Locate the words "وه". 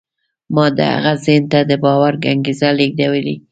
3.39-3.45